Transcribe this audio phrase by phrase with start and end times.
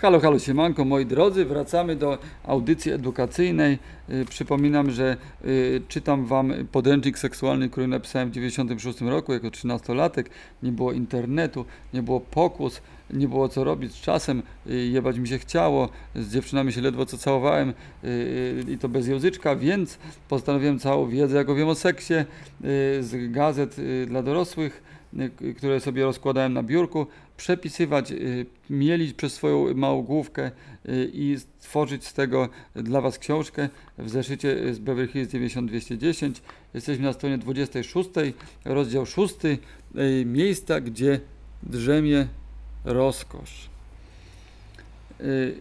[0.00, 3.78] Halo, halo, siemanko, moi drodzy, wracamy do audycji edukacyjnej.
[4.10, 10.24] Y, Przypominam, że y, czytam wam podręcznik seksualny, który napisałem w 96 roku jako 13-latek.
[10.62, 11.64] Nie było internetu,
[11.94, 16.32] nie było pokus, nie było co robić z czasem, y, jebać mi się chciało, z
[16.32, 17.72] dziewczynami się ledwo co całowałem
[18.68, 22.14] i to bez języczka, więc postanowiłem całą wiedzę, jaką wiem o seksie,
[23.00, 23.76] z gazet
[24.06, 24.82] dla dorosłych,
[25.56, 27.06] które sobie rozkładałem na biurku,
[27.36, 30.50] przepisywać, y, mielić przez swoją małą główkę
[30.88, 33.68] y, i stworzyć z tego dla Was książkę
[33.98, 36.42] w zeszycie z Beverly Hills 9210.
[36.74, 38.10] Jesteśmy na stronie 26,
[38.64, 39.58] rozdział 6, y,
[40.26, 41.20] miejsca, gdzie
[41.62, 42.28] drzemie
[42.84, 43.68] rozkosz.
[45.20, 45.54] Y,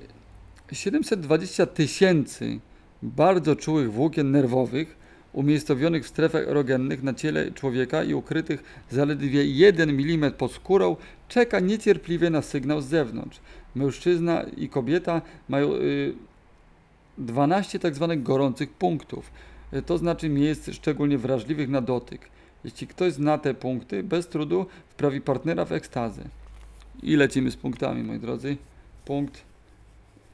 [0.72, 2.60] 720 tysięcy
[3.04, 5.07] bardzo czułych włókien nerwowych
[5.38, 10.96] umiejscowionych w strefach erogennych na ciele człowieka i ukrytych zaledwie 1 mm pod skórą
[11.28, 13.40] czeka niecierpliwie na sygnał z zewnątrz.
[13.76, 16.14] Mężczyzna i kobieta mają y,
[17.18, 19.32] 12 tak zwanych gorących punktów,
[19.74, 22.30] y, to znaczy miejsc szczególnie wrażliwych na dotyk.
[22.64, 26.24] Jeśli ktoś zna te punkty, bez trudu wprawi partnera w ekstazę.
[27.04, 28.58] I lecimy z punktami, moi drodzy.
[29.06, 29.42] Punkt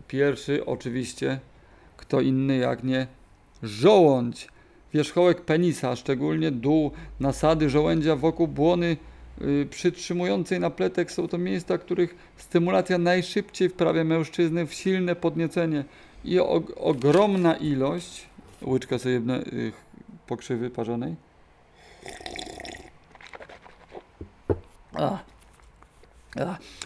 [0.08, 1.40] pierwszy, oczywiście,
[1.98, 3.08] kto inny jak nie
[3.64, 4.54] żołądź.
[4.94, 8.98] Wierzchołek penisa, szczególnie dół nasady żołędzia wokół błony
[9.42, 15.84] y, przytrzymującej napletek są to miejsca, których stymulacja najszybciej wprawia mężczyznę w silne podniecenie.
[16.26, 18.26] I og- ogromna ilość,
[18.62, 19.22] łyczka sobie
[19.54, 19.72] y,
[20.28, 21.16] pokrzywy parzonej.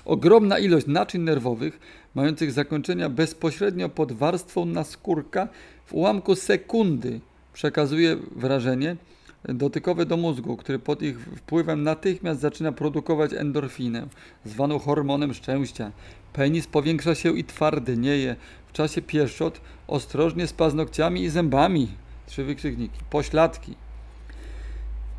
[0.06, 1.80] Ogromna ilość naczyń nerwowych
[2.16, 5.48] mających zakończenia bezpośrednio pod warstwą naskórka
[5.86, 7.20] w ułamku sekundy
[7.58, 8.96] przekazuje wrażenie
[9.44, 14.08] dotykowe do mózgu, który pod ich wpływem natychmiast zaczyna produkować endorfinę,
[14.46, 15.92] zwaną hormonem szczęścia.
[16.34, 18.36] Penis powiększa się i twardnieje.
[18.68, 21.88] W czasie pieszczot ostrożnie z paznokciami i zębami.
[22.28, 23.00] Trzy wykrzykniki.
[23.10, 23.76] Pośladki.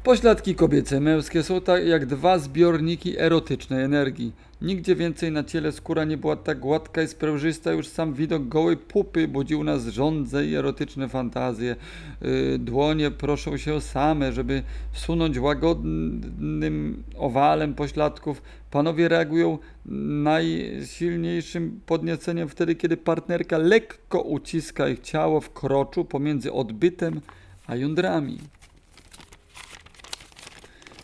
[0.04, 4.32] Pośladki kobiece, męskie są tak jak dwa zbiorniki erotycznej energii.
[4.62, 8.76] Nigdzie więcej na ciele skóra nie była tak gładka i sprężysta, już sam widok gołej
[8.76, 11.76] pupy budził nas żądze i erotyczne fantazje.
[12.20, 18.42] Yy, dłonie proszą się same, żeby sunąć łagodnym owalem pośladków.
[18.70, 27.20] Panowie reagują najsilniejszym podnieceniem wtedy, kiedy partnerka lekko uciska ich ciało w kroczu pomiędzy odbytem
[27.66, 28.38] a jądrami.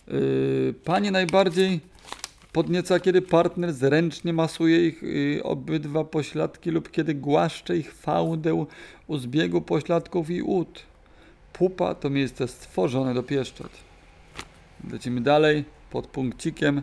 [0.09, 1.81] Yy, Panie najbardziej
[2.53, 8.67] podnieca, kiedy partner zręcznie masuje ich yy, obydwa pośladki lub kiedy głaszcze ich fałdę
[9.07, 10.83] u zbiegu pośladków i ud.
[11.53, 13.71] Pupa to miejsce stworzone do pieszczot.
[14.93, 16.83] Lecimy dalej pod punkcikiem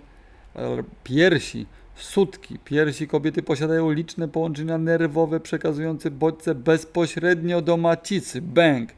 [1.03, 1.65] piersi.
[1.95, 2.59] Sutki.
[2.65, 8.41] Piersi kobiety posiadają liczne połączenia nerwowe przekazujące bodźce bezpośrednio do macicy.
[8.41, 8.89] Bęk.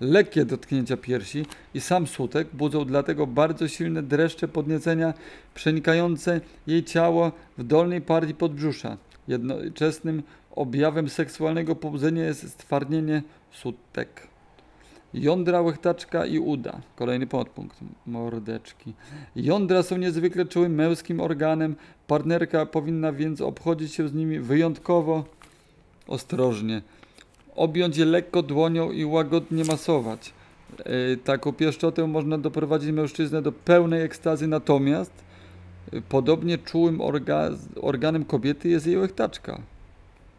[0.00, 5.14] Lekkie dotknięcia piersi i sam sutek budzą dlatego bardzo silne dreszcze podniecenia
[5.54, 8.96] przenikające jej ciało w dolnej partii podbrzusza.
[9.28, 14.28] Jednoczesnym objawem seksualnego pobudzenia jest stwardnienie sutek.
[15.14, 16.80] Jądra, łechtaczka i uda.
[16.96, 17.78] Kolejny podpunkt.
[18.06, 18.94] Mordeczki.
[19.36, 21.76] Jądra są niezwykle czułym męskim organem.
[22.06, 25.24] Partnerka powinna więc obchodzić się z nimi wyjątkowo
[26.06, 26.82] ostrożnie
[27.56, 30.32] objąć je lekko dłonią i łagodnie masować.
[30.78, 35.12] Yy, Taką pieszczotę można doprowadzić mężczyznę do pełnej ekstazy, natomiast
[35.92, 37.50] yy, podobnie czułym orga,
[37.80, 39.60] organem kobiety jest jej łechtaczka.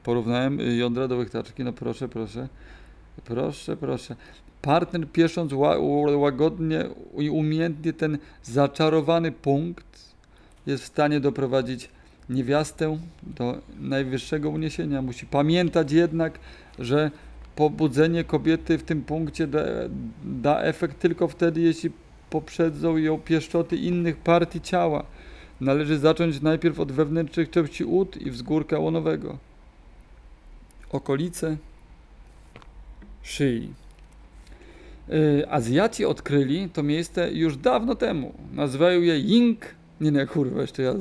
[0.04, 2.48] Porównałem yy, jądra do łechtaczki, no proszę, proszę,
[3.25, 4.16] proszę, proszę.
[4.62, 5.54] Partner piesząc
[6.16, 6.86] łagodnie
[7.18, 10.16] i umiejętnie ten zaczarowany punkt
[10.66, 11.90] jest w stanie doprowadzić
[12.30, 15.02] niewiastę do najwyższego uniesienia.
[15.02, 16.40] Musi pamiętać jednak,
[16.80, 17.12] że
[17.56, 19.63] pobudzenie kobiety w tym punkcie da,
[20.24, 21.91] da efekt tylko wtedy, jeśli
[22.30, 25.06] poprzedzą ją pieszczoty innych partii ciała.
[25.62, 29.38] Należy zacząć najpierw od wewnętrznych części ud i wzgórka łonowego.
[30.92, 31.57] Okolice
[33.24, 33.74] szyi.
[35.07, 38.33] Yy, Azjaci odkryli to miejsce już dawno temu.
[38.54, 39.60] Nazywają je Ying.
[40.01, 40.98] Nie, nie, kurwa, jeszcze raz.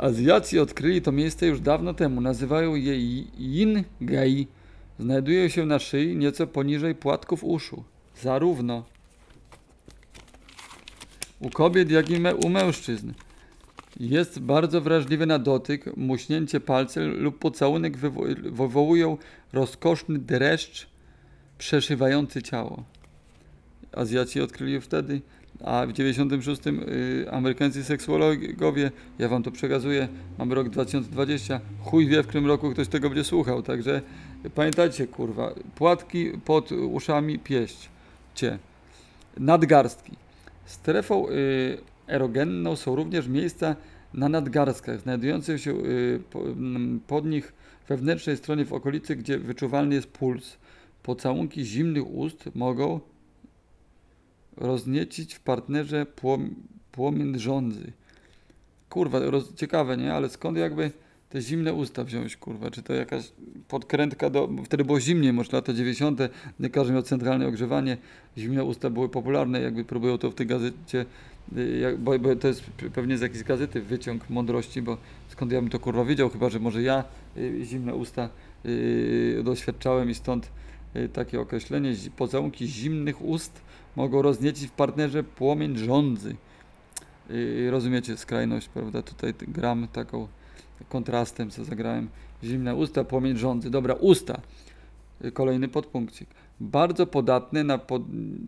[0.00, 2.20] Azjaci odkryli to miejsce już dawno temu.
[2.20, 2.98] Nazywają je
[3.38, 4.46] Yin Gai.
[4.98, 7.84] Znajdują się na szyi nieco poniżej płatków uszu.
[8.22, 8.84] Zarówno
[11.40, 12.14] u kobiet, jak i
[12.44, 13.12] u mężczyzn.
[14.00, 19.16] Jest bardzo wrażliwy na dotyk, muśnięcie palcem lub pocałunek wywo- wywołują
[19.52, 20.86] rozkoszny dreszcz
[21.58, 22.84] przeszywający ciało.
[23.92, 25.20] Azjaci odkryli wtedy.
[25.64, 30.08] A w 96 y, amerykańscy seksuologowie, ja wam to przekazuję,
[30.38, 34.02] mamy rok 2020, chuj wie w którym roku ktoś tego będzie słuchał, także
[34.54, 37.88] pamiętajcie kurwa, płatki pod uszami pieść
[38.34, 38.58] cię,
[39.36, 40.12] nadgarstki.
[40.64, 43.76] Strefą y, erogenną są również miejsca
[44.14, 46.42] na nadgarstkach, znajdujących się y, po,
[47.06, 47.52] pod nich
[47.88, 50.56] wewnętrznej stronie w okolicy, gdzie wyczuwalny jest puls.
[51.02, 53.00] Pocałunki zimnych ust mogą
[54.60, 56.54] rozniecić w partnerze płom,
[56.92, 57.92] płomień żądzy.
[58.88, 60.14] Kurwa, roz, ciekawe, nie?
[60.14, 60.90] Ale skąd jakby
[61.30, 62.70] te zimne usta wziąć, kurwa?
[62.70, 63.32] Czy to jakaś
[63.68, 64.48] podkrętka do...
[64.64, 66.20] Wtedy było zimniej, może lata 90.
[66.60, 67.96] Nie każdy miał centralne ogrzewanie.
[68.38, 71.06] Zimne usta były popularne, jakby próbują to w tej gazecie...
[71.56, 72.62] y, jak- Bo, bo to jest
[72.94, 74.96] pewnie z jakiejś gazety wyciąg mądrości, bo
[75.28, 77.04] skąd ja bym to kurwa wiedział, chyba że może ja
[77.36, 78.28] y, zimne usta
[78.66, 80.50] y, doświadczałem i stąd
[80.96, 81.94] y, takie określenie.
[82.16, 83.60] Pocałunki zimnych ust
[83.96, 86.36] mogą rozniecić w partnerze płomień żądzy.
[87.30, 89.02] Yy, rozumiecie skrajność, prawda?
[89.02, 90.28] Tutaj gram taką
[90.88, 92.08] kontrastem, co zagrałem.
[92.44, 93.70] Zimne usta, płomień żądzy.
[93.70, 94.40] Dobra, usta.
[95.32, 96.28] Kolejny podpunkcik.
[96.60, 98.02] Bardzo podatne na pod,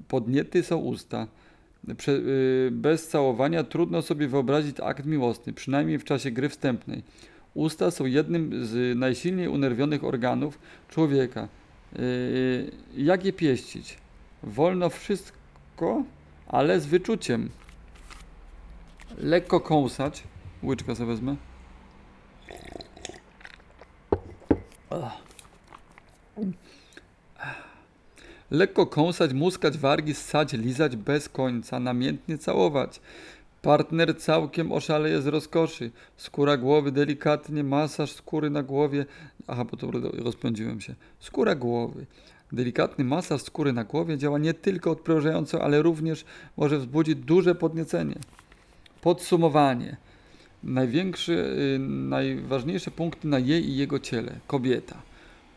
[0.09, 1.27] podniety są usta.
[1.97, 7.03] Prze, yy, bez całowania trudno sobie wyobrazić akt miłosny, przynajmniej w czasie gry wstępnej.
[7.55, 10.59] Usta są jednym z najsilniej unerwionych organów
[10.89, 11.49] człowieka.
[11.93, 14.00] Yy, jak je pieścić?
[14.43, 16.05] Wolno wszystko,
[16.47, 17.51] ale z wyczuciem.
[19.19, 20.23] Lekko kąsać.
[20.63, 21.37] Łyczka sobie wezmę.
[28.51, 33.01] Lekko kąsać, muskać wargi, ssać, lizać bez końca, namiętnie całować.
[33.63, 35.91] Partner całkiem oszaleje z rozkoszy.
[36.17, 39.07] Skóra głowy delikatnie, masaż skóry na głowie.
[39.47, 40.95] Aha, bo to rozpędziłem się.
[41.21, 42.07] Skóra głowy.
[42.53, 46.25] Delikatny masaż skóry na głowie działa nie tylko odprężająco, ale również
[46.57, 48.17] może wzbudzić duże podniecenie.
[49.01, 49.97] Podsumowanie.
[50.63, 54.33] Największy, y, najważniejsze punkty na jej i jego ciele.
[54.47, 55.03] Kobieta.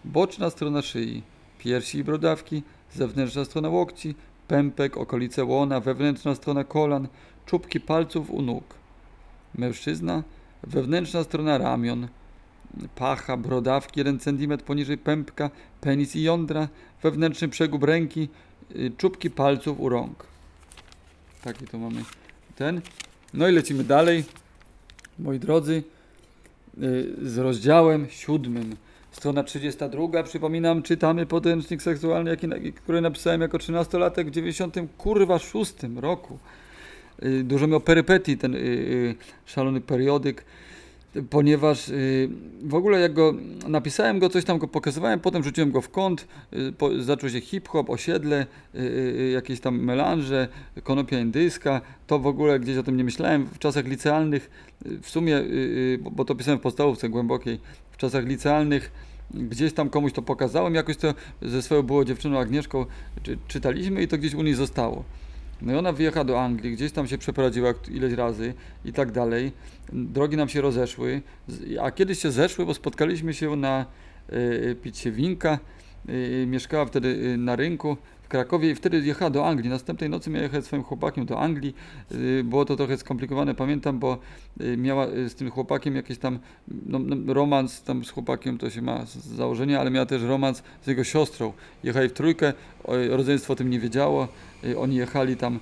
[0.05, 1.23] Boczna strona szyi,
[1.59, 2.63] piersi i brodawki,
[2.93, 4.15] zewnętrzna strona łokci,
[4.47, 7.07] pępek, okolice łona, wewnętrzna strona kolan,
[7.45, 8.63] czubki palców u nóg.
[9.55, 10.23] Mężczyzna.
[10.63, 12.07] Wewnętrzna strona ramion,
[12.95, 15.49] pacha, brodawki 1 cm poniżej pępka,
[15.81, 16.67] penis i jądra,
[17.03, 18.29] wewnętrzny przegub ręki,
[18.75, 20.25] y, czubki palców u rąk.
[21.43, 22.03] Taki to mamy
[22.55, 22.81] ten.
[23.33, 24.23] No i lecimy dalej,
[25.19, 25.83] moi drodzy,
[26.83, 28.75] y, z rozdziałem siódmym.
[29.11, 35.73] Strona 32, przypominam, czytamy podręcznik seksualny, jaki, który napisałem jako 13-latek w 90 kurwa 6
[35.95, 36.39] roku.
[37.23, 38.55] Y, Dużo miał perypetii ten
[39.45, 40.45] szalony periodyk,
[41.29, 42.29] ponieważ y,
[42.63, 43.33] w ogóle jak go
[43.67, 47.89] napisałem go, coś tam go pokazywałem, potem rzuciłem go w kąt, y, zaczął się hip-hop,
[47.89, 48.45] osiedle,
[48.75, 50.47] y, jakieś tam melanże,
[50.83, 53.45] konopia indyjska, to w ogóle gdzieś o tym nie myślałem.
[53.45, 54.49] W czasach licealnych,
[55.01, 55.41] w sumie,
[56.11, 57.59] bo to pisałem w podstawówce głębokiej,
[57.91, 58.91] w czasach licealnych
[59.33, 62.85] gdzieś tam komuś to pokazałem, jakoś to ze swoją było dziewczyną Agnieszką
[63.23, 65.03] czy, czytaliśmy i to gdzieś u niej zostało.
[65.63, 68.53] No i ona wyjechała do Anglii, gdzieś tam się przeprowadziła ileś razy
[68.85, 69.51] i tak dalej.
[69.93, 71.21] Drogi nam się rozeszły,
[71.81, 73.85] a kiedyś się zeszły, bo spotkaliśmy się na
[74.33, 75.59] y, picie winka.
[76.09, 77.97] Y, mieszkała wtedy na rynku
[78.33, 79.69] Krakowie i wtedy jechała do Anglii.
[79.69, 81.75] Następnej nocy miała jechać swoim chłopakiem do Anglii.
[82.11, 84.17] Y, było to trochę skomplikowane, pamiętam, bo
[84.61, 86.39] y, miała y, z tym chłopakiem jakiś tam
[86.85, 90.63] no, no, romans tam z chłopakiem, to się ma z założenia, ale miała też romans
[90.81, 91.53] z jego siostrą.
[91.83, 92.53] Jechali w trójkę,
[93.09, 94.27] rodzeństwo o tym nie wiedziało.
[94.77, 95.59] Oni jechali tam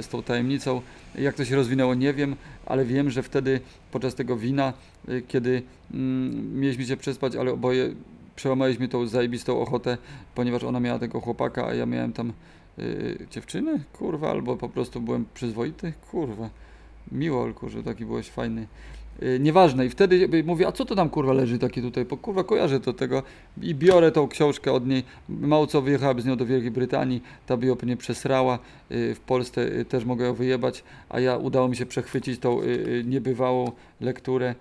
[0.00, 0.80] z tą tajemnicą.
[1.14, 3.60] Jak to się rozwinęło, nie wiem, ale wiem, że wtedy
[3.92, 4.72] podczas tego wina,
[5.28, 5.62] kiedy
[5.94, 7.94] mm, mieliśmy się przespać, ale oboje
[8.36, 9.98] przełamaliśmy tą zajebistą ochotę,
[10.34, 12.32] ponieważ ona miała tego chłopaka, a ja miałem tam
[12.78, 16.50] y, dziewczynę, kurwa, albo po prostu byłem przyzwoity, kurwa.
[17.12, 18.66] Miło, Olku, że taki byłeś fajny.
[19.22, 19.86] Y, Nieważne.
[19.86, 22.04] I wtedy mówię, a co to tam kurwa leży takie tutaj?
[22.04, 23.22] Bo kurwa kojarzę to tego
[23.62, 25.02] i biorę tą książkę od niej.
[25.28, 28.58] Mało co wyjechałaby z nią do Wielkiej Brytanii, ta by ją pewnie przesrała.
[28.90, 32.60] Y, W Polsce y, też mogę ją wyjebać, a ja udało mi się przechwycić tą
[33.04, 34.54] niebywałą lekturę.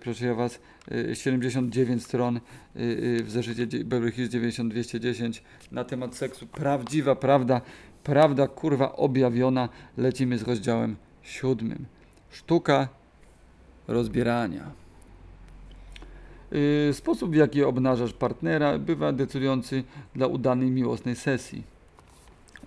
[0.00, 0.60] Proszę ja was,
[0.92, 2.40] y, 79 stron
[2.74, 5.42] w zeszycie Beverly Hills 9210
[5.72, 6.46] na temat seksu.
[6.46, 7.60] Prawdziwa prawda,
[8.04, 9.68] prawda kurwa objawiona.
[9.96, 11.84] Lecimy z rozdziałem siódmym.
[12.30, 12.88] Sztuka
[13.88, 14.70] rozbierania.
[16.50, 21.74] Yy, Sposób, w jaki obnażasz partnera, bywa decydujący dla udanej miłosnej sesji.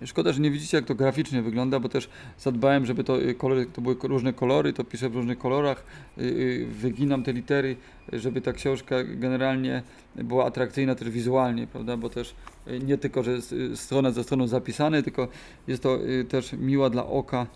[0.04, 2.08] Szkoda, że nie widzicie, jak to graficznie wygląda, bo też
[2.38, 5.84] zadbałem, żeby to, y, kolory, to były różne kolory, to piszę w różnych kolorach,
[6.18, 7.76] y, y, wyginam te litery,
[8.12, 9.82] żeby ta książka generalnie
[10.16, 12.34] była atrakcyjna też wizualnie, prawda, bo też
[12.68, 15.28] y, nie tylko, że jest y, strona za stroną zapisane, tylko
[15.66, 17.46] jest to y, też miła dla oka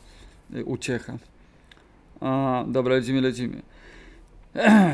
[0.56, 1.18] y, uciecha.
[2.22, 3.62] A, dobra, lecimy, lecimy.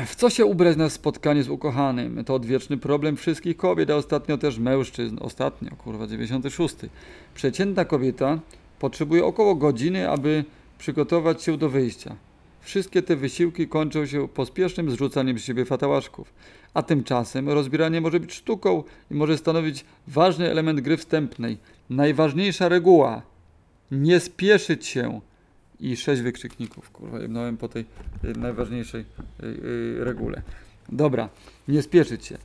[0.05, 2.23] W co się ubrać na spotkanie z ukochanym?
[2.25, 5.17] To odwieczny problem wszystkich kobiet, a ostatnio też mężczyzn.
[5.21, 6.75] Ostatnio, kurwa, 96.
[7.35, 8.39] Przeciętna kobieta
[8.79, 10.43] potrzebuje około godziny, aby
[10.77, 12.15] przygotować się do wyjścia.
[12.61, 16.33] Wszystkie te wysiłki kończą się pospiesznym zrzucaniem z siebie fatałaszków.
[16.73, 21.57] A tymczasem rozbieranie może być sztuką i może stanowić ważny element gry wstępnej.
[21.89, 23.21] Najważniejsza reguła.
[23.91, 25.21] Nie spieszyć się.
[25.79, 27.85] I sześć wykrzykników, kurwa, jebnąłem po tej
[28.25, 30.41] y, najważniejszej y, y, regule.
[30.89, 31.29] Dobra,
[31.67, 32.37] nie spieszyć się.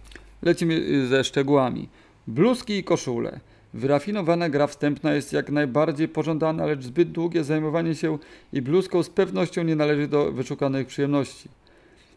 [0.43, 1.89] Lecimy ze szczegółami.
[2.27, 3.41] Bluzki i koszule.
[3.75, 8.19] Wyrafinowana gra wstępna jest jak najbardziej pożądana, lecz zbyt długie zajmowanie się
[8.53, 11.49] i bluzką z pewnością nie należy do wyszukanych przyjemności.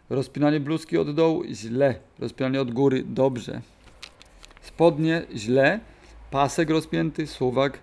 [0.10, 3.62] Rozpinanie bluzki od dołu źle, rozpinanie od góry dobrze.
[4.62, 5.80] Spodnie źle,
[6.32, 7.80] pasek rozpięty, suwak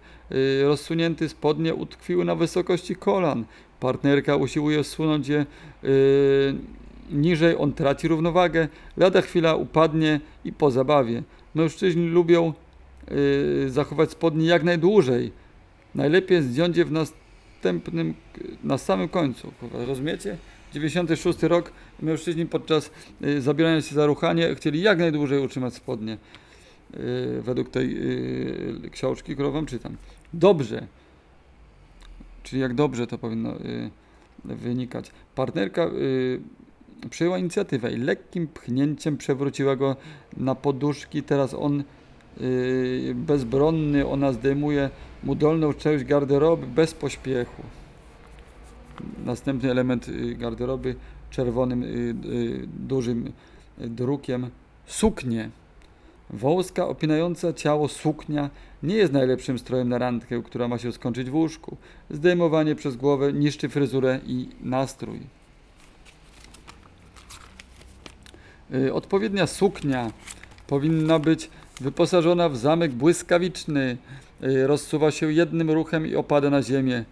[0.65, 3.45] rozsunięty, spodnie utkwiły na wysokości kolan.
[3.81, 5.47] Partnerka usiłuje zsunąć je
[5.85, 6.55] y,
[7.11, 11.23] niżej, on traci równowagę, lada chwila upadnie i po zabawie.
[11.55, 12.53] Mężczyźni lubią
[13.11, 15.33] y, zachować spodnie jak najdłużej.
[15.95, 18.15] Najlepiej zdjąć je w następnym,
[18.65, 19.53] na samym końcu.
[19.73, 20.37] Rozumiecie?
[20.75, 21.73] 96 rok,
[22.03, 22.91] mężczyźni podczas
[23.25, 26.19] y, zabierania się za ruchanie chcieli jak najdłużej utrzymać spodnie.
[26.97, 27.97] Y, według tej
[28.87, 29.97] y, książki, którą wam czytam.
[30.35, 30.87] Dobrze.
[32.43, 33.91] Czyli jak dobrze to powinno y,
[34.45, 35.11] wynikać.
[35.35, 36.41] Partnerka y,
[37.11, 39.97] przyjęła inicjatywę i lekkim pchnięciem przewróciła go
[40.37, 41.23] na poduszki.
[41.23, 41.85] Teraz on
[42.41, 44.91] y, bezbronny, ona zdejmuje
[45.25, 47.63] mu dolną część garderoby bez pośpiechu.
[49.25, 50.95] Następny element y, garderoby
[51.31, 53.33] czerwonym y, y, dużym
[53.79, 54.51] drukiem
[54.87, 55.51] suknie.
[56.31, 58.51] Wąska, opinająca ciało suknia
[58.83, 61.77] nie jest najlepszym strojem na randkę, która ma się skończyć w łóżku.
[62.11, 65.21] Zdejmowanie przez głowę niszczy fryzurę i nastrój.
[68.75, 70.11] Y, Odpowiednia suknia
[70.67, 71.51] powinna być
[71.81, 73.97] wyposażona w zamek błyskawiczny.
[74.45, 77.05] Y, Rozsuwa się jednym ruchem i opada na ziemię.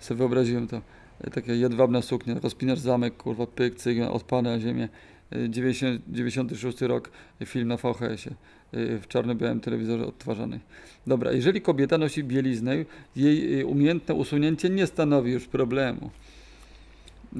[0.00, 0.80] Sobie wyobraziłem to.
[1.26, 2.34] Y, Taka jedwabna suknia.
[2.42, 4.88] Rozpinasz zamek, kurwa, pyk, cyk, odpada na ziemię.
[5.36, 7.10] Y, 90, 96 rok,
[7.44, 8.36] film na VHS-ie.
[8.74, 10.60] y, W czarno-białym telewizorze odtwarzany.
[11.06, 12.76] Dobra, jeżeli kobieta nosi bieliznę,
[13.16, 16.10] jej y, umiejętne usunięcie nie stanowi już problemu.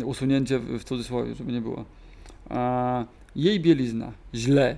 [0.04, 1.84] Usunięcie w w cudzysłowie, żeby nie było.
[2.48, 3.04] A
[3.36, 4.76] jej bielizna źle.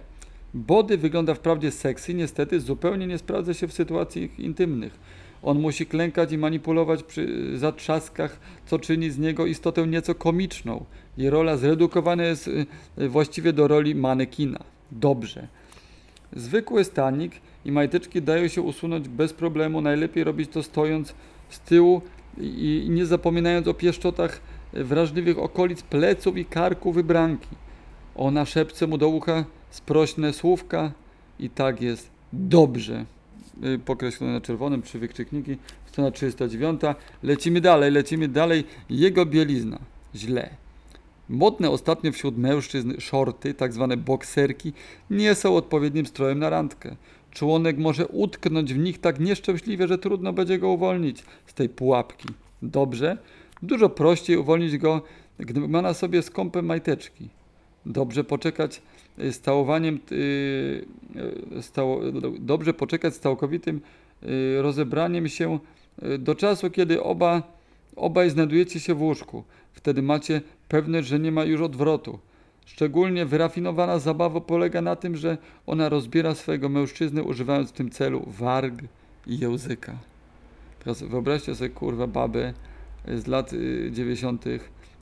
[0.54, 4.98] Body wygląda wprawdzie sexy, niestety zupełnie nie sprawdza się w sytuacjach intymnych.
[5.44, 10.84] On musi klękać i manipulować przy zatrzaskach, co czyni z niego istotę nieco komiczną.
[11.16, 14.58] Jej rola zredukowana jest y, właściwie do roli manekina.
[14.92, 15.48] Dobrze.
[16.32, 17.32] Zwykły stanik
[17.64, 19.80] i majteczki dają się usunąć bez problemu.
[19.80, 21.14] Najlepiej robić to stojąc
[21.48, 22.02] z tyłu
[22.38, 24.40] i, i nie zapominając o pieszczotach
[24.74, 27.48] y, wrażliwych okolic pleców i karku wybranki.
[28.16, 30.92] Ona szepce mu do ucha sprośne słówka
[31.38, 33.04] i tak jest dobrze.
[33.64, 35.56] Y, Pokreślone na czerwonym, trzy wykrzykniki,
[35.86, 36.80] strona 309.
[37.22, 38.64] Lecimy dalej, lecimy dalej.
[38.90, 39.78] Jego bielizna.
[40.14, 40.50] Źle.
[41.28, 44.72] Modne ostatnio wśród mężczyzn shorty, tak zwane bokserki,
[45.10, 46.96] nie są odpowiednim strojem na randkę.
[47.30, 52.28] Członek może utknąć w nich tak nieszczęśliwie, że trudno będzie go uwolnić z tej pułapki.
[52.62, 53.18] Dobrze?
[53.62, 55.02] Dużo prościej uwolnić go,
[55.38, 57.28] gdy ma na sobie skąpe majteczki.
[57.86, 58.82] Dobrze poczekać
[59.18, 60.84] y, z całowaniem, y,
[61.16, 63.80] y, dobrze poczekać z całkowitym
[64.60, 65.58] rozebraniem się
[66.18, 67.42] do czasu, kiedy oba,
[67.96, 69.44] obaj znajdujecie się w łóżku.
[69.72, 72.18] Wtedy macie pewność, że nie ma już odwrotu.
[72.66, 78.24] Szczególnie wyrafinowana zabawa polega na tym, że ona rozbiera swojego mężczyznę, używając w tym celu
[78.26, 78.74] warg
[79.26, 79.92] i języka.
[80.78, 82.52] Teraz wyobraźcie sobie, kurwa, babę
[83.08, 84.44] z lat y, 90.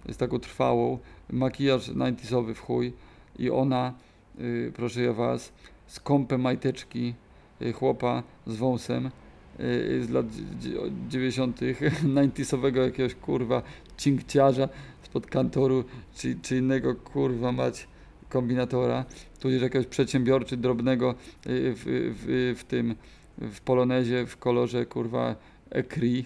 [0.08, 0.98] z taką trwałą,
[1.32, 2.92] makijaż 90 w chuj
[3.38, 3.94] i ona,
[4.40, 5.52] y, proszę ja was,
[5.86, 7.14] skąpe majteczki
[7.62, 9.10] y, chłopa z wąsem
[9.60, 11.60] y, z lat dzie- dzie- 90.
[12.08, 13.62] 90 jakiegoś kurwa
[13.96, 14.68] cinkciarza
[15.02, 15.84] spod kantoru
[16.14, 17.88] czy, czy innego kurwa mać
[18.28, 19.04] kombinatora,
[19.40, 21.14] tudzież jakiegoś przedsiębiorcy drobnego y,
[21.46, 21.84] w,
[22.16, 22.94] w, w tym
[23.38, 25.36] w polonezie w kolorze kurwa
[25.72, 26.24] ekri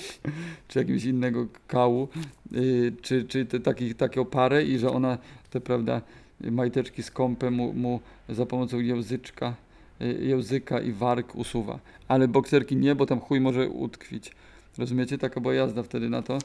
[0.68, 2.08] czy jakiegoś innego kału
[2.52, 5.18] y, czy, czy te, takich, taką parę i że ona
[5.50, 6.02] te prawda
[6.40, 9.54] majteczki skąpe mu, mu za pomocą języczka
[10.00, 11.78] y, języka i warg usuwa.
[12.08, 14.32] Ale bokserki nie, bo tam chuj może utkwić.
[14.78, 15.18] Rozumiecie?
[15.18, 16.38] Taka była jazda wtedy na to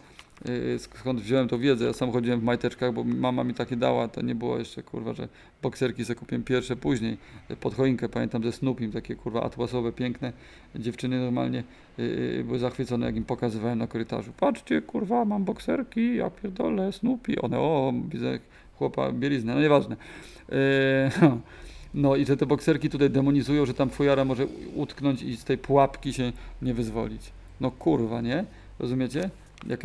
[0.77, 1.85] skąd wziąłem tą wiedzę.
[1.85, 5.13] Ja sam chodziłem w majteczkach, bo mama mi takie dała, to nie było jeszcze kurwa,
[5.13, 5.27] że
[5.61, 7.17] bokserki sobie kupiłem pierwsze później.
[7.51, 10.33] y, Pod choinkę pamiętam ze Snoopim, takie kurwa atłasowe, piękne.
[10.75, 11.63] Dziewczyny normalnie
[11.99, 12.03] y,
[12.39, 14.31] y, były zachwycone, jak im pokazywałem na korytarzu.
[14.39, 17.41] Patrzcie, kurwa, mam bokserki, ja pierdolę, Snoopy.
[17.41, 18.39] One, o, widzę
[18.77, 19.95] chłopa bieliznę, no nieważne.
[20.49, 20.53] Y,
[21.93, 25.57] No i że te bokserki tutaj demonizują, że tam fujara może utknąć i z tej
[25.57, 26.31] pułapki się
[26.61, 27.31] nie wyzwolić.
[27.61, 28.45] No kurwa, nie?
[28.79, 29.29] Rozumiecie?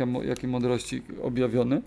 [0.07, 1.81] Mo- jakie mądrości objawione?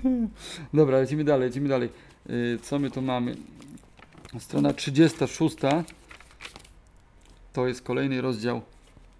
[0.74, 1.88] Dobra, lecimy dalej, lecimy dalej.
[2.28, 3.36] Yy, co my tu mamy?
[4.38, 5.56] Strona 36
[7.52, 8.62] to jest kolejny rozdział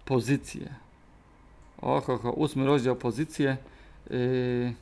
[0.05, 0.75] pozycje.
[1.81, 3.57] Oho, ho, ósmy rozdział pozycje.
[4.09, 4.73] Yy,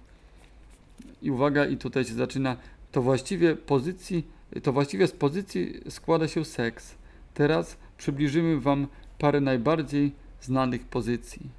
[1.22, 2.58] I uwaga, i tutaj się zaczyna.
[2.92, 4.28] To właściwie pozycji,
[4.64, 6.96] to właściwie z pozycji składa się seks.
[7.34, 8.88] Teraz przybliżymy Wam
[9.20, 11.57] parę najbardziej znanych pozycji.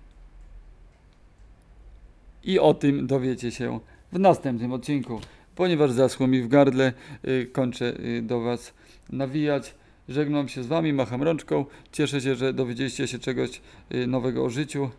[2.48, 3.80] I o tym dowiecie się
[4.12, 5.20] w następnym odcinku.
[5.54, 6.92] Ponieważ zaschło mi w gardle,
[7.28, 8.74] y, kończę y, do Was
[9.10, 9.74] nawijać.
[10.08, 11.64] Żegnam się z Wami, macham rączką.
[11.92, 13.60] Cieszę się, że dowiedzieliście się czegoś
[13.94, 14.90] y, nowego o życiu.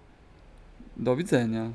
[0.98, 1.72] Do widzenia.